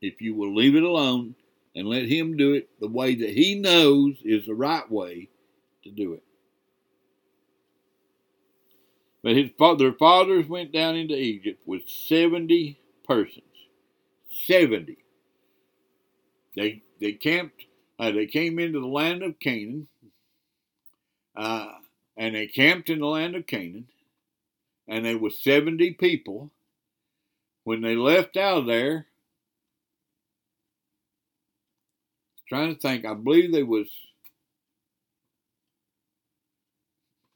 [0.00, 1.34] If you will leave it alone
[1.74, 5.28] and let him do it the way that he knows is the right way
[5.84, 6.22] to do it
[9.26, 13.42] but his their fathers went down into Egypt with 70 persons.
[14.46, 14.98] 70.
[16.54, 17.64] They, they camped,
[17.98, 19.88] uh, they came into the land of Canaan,
[21.36, 21.72] uh,
[22.16, 23.88] and they camped in the land of Canaan,
[24.86, 26.52] and they was 70 people.
[27.64, 29.06] When they left out of there,
[32.48, 33.88] trying to think, I believe they was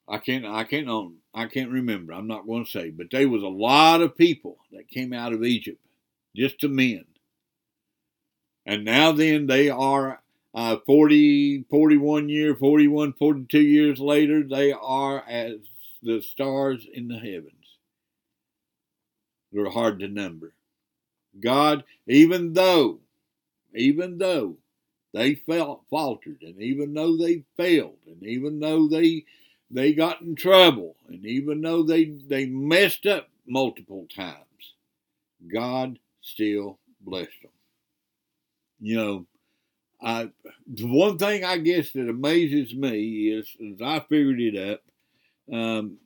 [0.09, 0.89] I can't I can't
[1.33, 2.13] I can't remember.
[2.13, 5.33] I'm not going to say, but there was a lot of people that came out
[5.33, 5.81] of Egypt,
[6.35, 7.05] just to men.
[8.67, 10.23] And now then they are
[10.55, 15.59] uh, 40, 41 year, 41, 42 years later, they are as
[16.03, 17.55] the stars in the heavens.
[19.53, 20.55] They're hard to number.
[21.39, 23.01] God, even though,
[23.75, 24.57] even though
[25.13, 29.25] they felt faltered, and even though they failed, and even though they
[29.71, 30.97] they got in trouble.
[31.09, 34.75] And even though they, they messed up multiple times,
[35.53, 37.53] God still blessed them.
[38.81, 39.27] You know,
[40.03, 40.31] I,
[40.67, 44.83] the one thing I guess that amazes me is, as I figured it up,
[45.53, 45.99] um,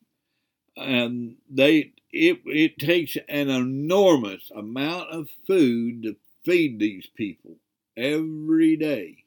[0.76, 7.56] and they it it takes an enormous amount of food to feed these people
[7.96, 9.24] every day,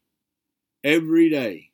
[0.84, 1.67] every day.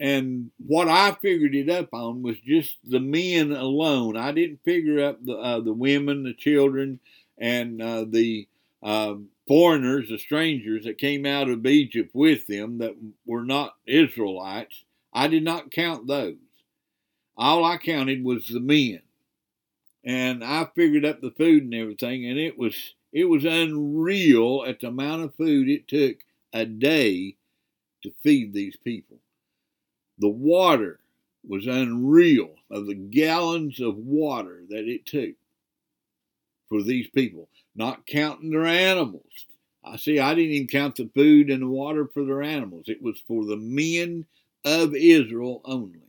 [0.00, 4.16] And what I figured it up on was just the men alone.
[4.16, 7.00] I didn't figure up the uh, the women, the children,
[7.36, 8.48] and uh, the
[8.82, 12.96] uh, foreigners, the strangers that came out of Egypt with them that
[13.26, 14.84] were not Israelites.
[15.12, 16.36] I did not count those.
[17.36, 19.02] All I counted was the men,
[20.02, 24.80] and I figured up the food and everything, and it was it was unreal at
[24.80, 26.16] the amount of food it took
[26.54, 27.36] a day
[28.02, 29.19] to feed these people.
[30.20, 31.00] The water
[31.48, 35.34] was unreal of the gallons of water that it took
[36.68, 39.46] for these people, not counting their animals.
[39.82, 42.84] I see, I didn't even count the food and the water for their animals.
[42.88, 44.26] It was for the men
[44.62, 46.00] of Israel only.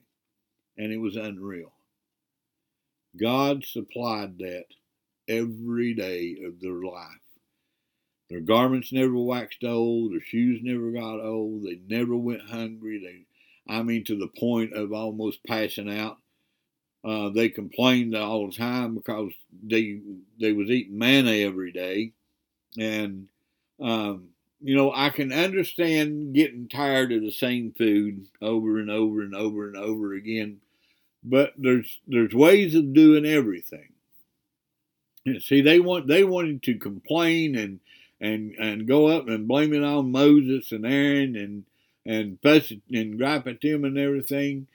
[0.77, 1.71] And it was unreal.
[3.15, 4.65] God supplied that
[5.29, 7.07] every day of their life.
[8.29, 13.25] Their garments never waxed old, their shoes never got old, they never went hungry, they
[13.69, 16.17] I mean, to the point of almost passing out.
[17.03, 19.31] Uh, they complained all the time because
[19.63, 19.99] they
[20.39, 22.11] they was eating manna every day,
[22.77, 23.27] and
[23.81, 24.27] um,
[24.61, 29.35] you know I can understand getting tired of the same food over and over and
[29.35, 30.57] over and over again,
[31.23, 33.93] but there's there's ways of doing everything.
[35.25, 37.79] And see, they want they wanted to complain and
[38.19, 41.63] and and go up and blame it on Moses and Aaron and
[42.05, 44.67] and fuss and gripe at them and everything.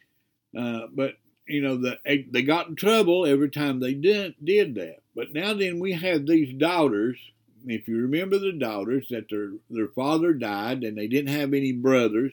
[0.56, 1.14] Uh, but
[1.46, 1.98] you know, the,
[2.30, 4.98] they got in trouble every time they did did that.
[5.14, 7.18] But now then, we have these daughters.
[7.66, 11.72] If you remember the daughters, that their their father died and they didn't have any
[11.72, 12.32] brothers,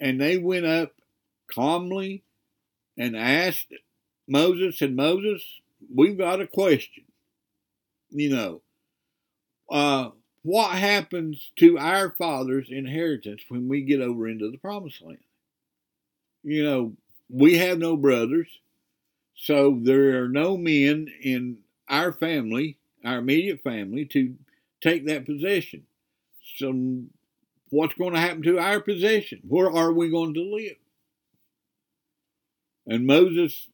[0.00, 0.92] and they went up
[1.52, 2.22] calmly
[2.96, 3.72] and asked
[4.28, 5.42] Moses and Moses,
[5.92, 7.04] we've got a question.
[8.10, 8.62] You know,
[9.70, 10.10] uh,
[10.44, 15.18] what happens to our father's inheritance when we get over into the promised land?
[16.42, 16.92] You know,
[17.30, 18.48] we have no brothers,
[19.34, 24.34] so there are no men in our family, our immediate family, to
[24.82, 25.84] take that possession.
[26.56, 27.04] So,
[27.70, 29.40] what's going to happen to our possession?
[29.48, 30.76] Where are we going to live?
[32.86, 33.68] And Moses,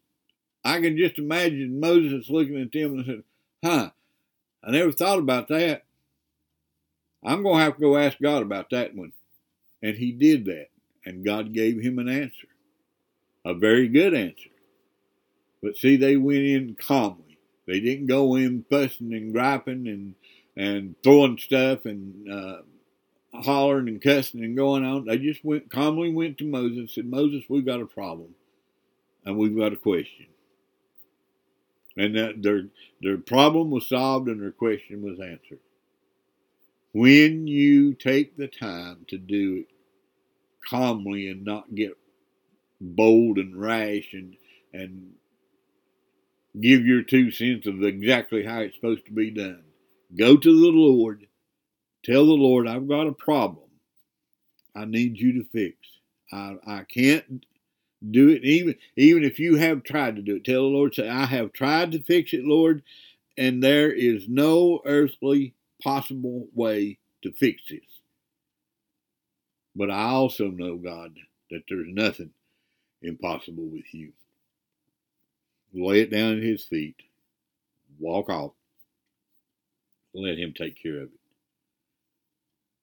[0.64, 3.24] I can just imagine Moses looking at them and said,
[3.64, 3.90] Huh,
[4.62, 5.84] I never thought about that.
[7.22, 9.12] I'm going to have to go ask God about that one.
[9.82, 10.68] And he did that.
[11.04, 12.48] And God gave him an answer,
[13.44, 14.50] a very good answer.
[15.62, 17.38] But see, they went in calmly.
[17.66, 20.14] They didn't go in fussing and griping and
[20.56, 22.58] and throwing stuff and uh,
[23.32, 25.06] hollering and cussing and going on.
[25.06, 28.34] They just went calmly went to Moses and said, Moses, we've got a problem
[29.24, 30.26] and we've got a question.
[31.96, 32.66] And that their
[33.00, 35.60] their problem was solved and their question was answered.
[36.92, 39.66] When you take the time to do it
[40.68, 41.96] calmly and not get
[42.80, 44.36] bold and rash and
[44.72, 45.12] and
[46.60, 49.62] give your two cents of exactly how it's supposed to be done.
[50.16, 51.26] Go to the Lord,
[52.04, 53.68] tell the Lord, I've got a problem.
[54.74, 55.76] I need you to fix.
[56.32, 57.44] I, I can't
[58.10, 60.44] do it even even if you have tried to do it.
[60.44, 62.82] Tell the Lord, say, I have tried to fix it, Lord,
[63.36, 67.80] and there is no earthly possible way to fix this.
[69.74, 71.16] But I also know, God,
[71.50, 72.30] that there's nothing
[73.02, 74.12] impossible with you.
[75.72, 76.96] Lay it down at his feet,
[77.98, 78.52] walk off,
[80.14, 81.20] let him take care of it.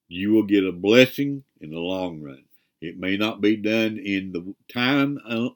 [0.08, 2.44] You will get a blessing in the long run.
[2.82, 5.50] It may not be done in the time uh,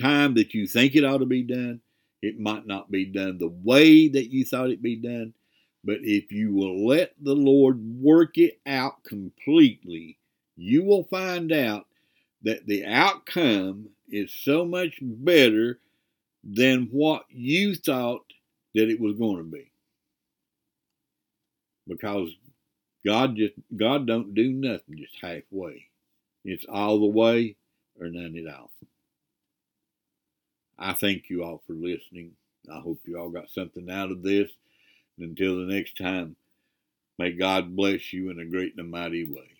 [0.00, 1.80] time that you think it ought to be done.
[2.22, 5.34] It might not be done the way that you thought it be done.
[5.84, 10.18] But if you will let the Lord work it out completely,
[10.56, 11.86] you will find out
[12.42, 15.78] that the outcome is so much better
[16.42, 18.24] than what you thought
[18.74, 19.70] that it was going to be.
[21.86, 22.30] Because
[23.04, 25.86] God just God don't do nothing just halfway.
[26.44, 27.56] It's all the way
[28.00, 28.70] or none at all.
[30.78, 32.32] I thank you all for listening.
[32.72, 34.50] I hope you all got something out of this.
[35.18, 36.36] Until the next time,
[37.18, 39.53] may God bless you in a great and mighty way.